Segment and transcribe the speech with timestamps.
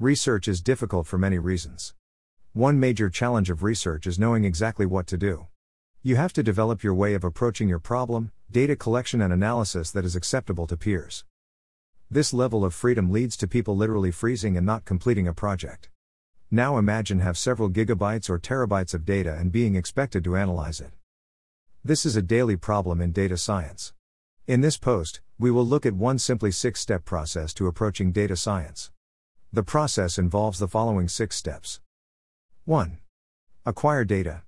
[0.00, 1.92] Research is difficult for many reasons.
[2.52, 5.48] One major challenge of research is knowing exactly what to do.
[6.04, 10.04] You have to develop your way of approaching your problem, data collection and analysis that
[10.04, 11.24] is acceptable to peers.
[12.08, 15.88] This level of freedom leads to people literally freezing and not completing a project.
[16.48, 20.92] Now imagine have several gigabytes or terabytes of data and being expected to analyze it.
[21.84, 23.94] This is a daily problem in data science.
[24.46, 28.36] In this post, we will look at one simply six step process to approaching data
[28.36, 28.92] science.
[29.50, 31.80] The process involves the following six steps
[32.66, 32.98] 1.
[33.64, 34.42] Acquire data.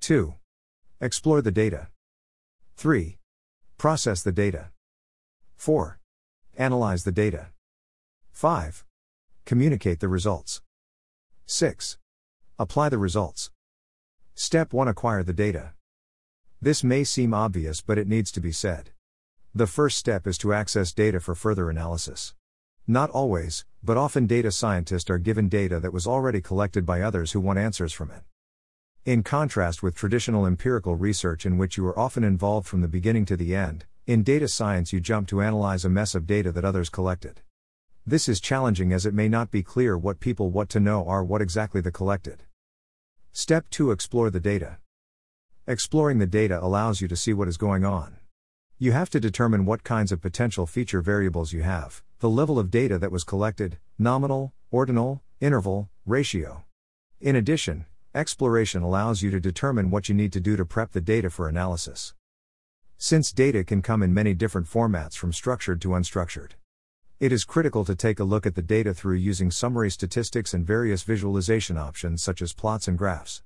[0.00, 0.34] 2.
[1.00, 1.88] Explore the data.
[2.76, 3.18] 3.
[3.78, 4.70] Process the data.
[5.54, 6.00] 4.
[6.56, 7.50] Analyze the data.
[8.32, 8.84] 5.
[9.44, 10.60] Communicate the results.
[11.46, 11.96] 6.
[12.58, 13.52] Apply the results.
[14.34, 15.74] Step 1 Acquire the data.
[16.60, 18.90] This may seem obvious, but it needs to be said.
[19.54, 22.34] The first step is to access data for further analysis.
[22.88, 27.30] Not always, but often data scientists are given data that was already collected by others
[27.30, 28.22] who want answers from it.
[29.04, 33.24] In contrast with traditional empirical research in which you are often involved from the beginning
[33.26, 36.64] to the end, in data science you jump to analyze a mess of data that
[36.64, 37.42] others collected.
[38.04, 41.22] This is challenging as it may not be clear what people want to know are
[41.22, 42.42] what exactly the collected.
[43.30, 44.78] Step 2 Explore the data.
[45.68, 48.16] Exploring the data allows you to see what is going on.
[48.78, 52.70] You have to determine what kinds of potential feature variables you have, the level of
[52.70, 56.62] data that was collected, nominal, ordinal, interval, ratio.
[57.18, 61.00] In addition, exploration allows you to determine what you need to do to prep the
[61.00, 62.12] data for analysis.
[62.98, 66.50] Since data can come in many different formats from structured to unstructured.
[67.18, 70.66] It is critical to take a look at the data through using summary statistics and
[70.66, 73.42] various visualization options such as plots and graphs.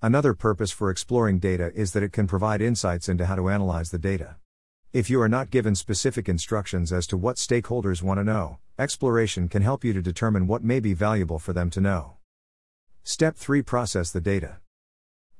[0.00, 3.90] Another purpose for exploring data is that it can provide insights into how to analyze
[3.90, 4.36] the data.
[4.92, 9.48] If you are not given specific instructions as to what stakeholders want to know, exploration
[9.48, 12.12] can help you to determine what may be valuable for them to know.
[13.02, 14.58] Step 3 Process the data.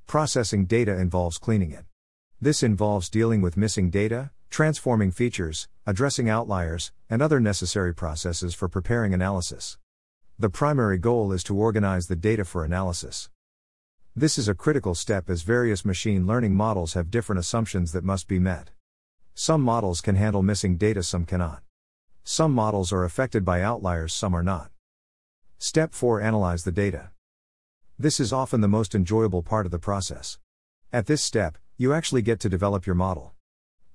[0.09, 1.84] Processing data involves cleaning it.
[2.41, 8.69] This involves dealing with missing data, transforming features, addressing outliers, and other necessary processes for
[8.69, 9.78] preparing analysis.
[10.37, 13.31] The primary goal is to organize the data for analysis.
[14.19, 18.27] This is a critical step as various machine learning models have different assumptions that must
[18.27, 18.71] be met.
[19.34, 21.62] Some models can handle missing data, some cannot.
[22.25, 24.73] Some models are affected by outliers, some are not.
[25.59, 27.11] Step 4 Analyze the data.
[27.97, 30.41] This is often the most enjoyable part of the process.
[30.93, 33.35] At this step, you actually get to develop your model.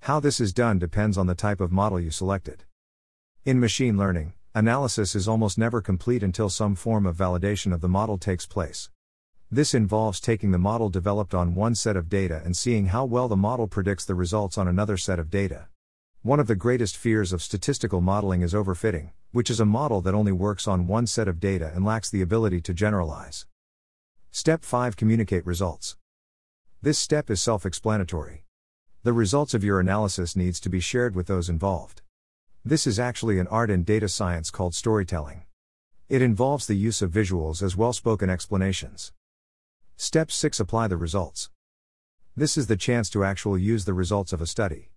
[0.04, 2.64] How this is done depends on the type of model you selected.
[3.44, 7.90] In machine learning, analysis is almost never complete until some form of validation of the
[7.90, 8.90] model takes place.
[9.54, 13.28] This involves taking the model developed on one set of data and seeing how well
[13.28, 15.68] the model predicts the results on another set of data.
[16.24, 20.16] One of the greatest fears of statistical modeling is overfitting, which is a model that
[20.16, 23.46] only works on one set of data and lacks the ability to generalize.
[24.32, 25.98] Step 5 Communicate results.
[26.82, 28.46] This step is self explanatory.
[29.04, 32.02] The results of your analysis needs to be shared with those involved.
[32.66, 35.44] This is actually an art in data science called storytelling.
[36.10, 39.14] It involves the use of visuals as well spoken explanations.
[39.96, 41.50] Step 6 Apply the results.
[42.36, 44.92] This is the chance to actually use the results of a study.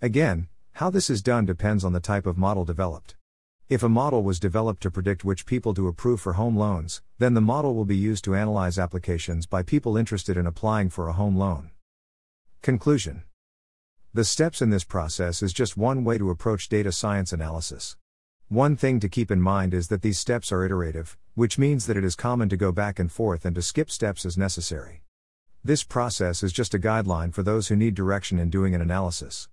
[0.00, 3.14] Again, how this is done depends on the type of model developed.
[3.68, 7.34] If a model was developed to predict which people to approve for home loans, then
[7.34, 11.12] the model will be used to analyze applications by people interested in applying for a
[11.12, 11.70] home loan.
[12.62, 13.24] Conclusion
[14.14, 17.94] the steps in this process is just one way to approach data science analysis.
[18.50, 21.98] One thing to keep in mind is that these steps are iterative, which means that
[21.98, 25.02] it is common to go back and forth and to skip steps as necessary.
[25.62, 29.46] This process is just a guideline for those who need direction in doing an analysis.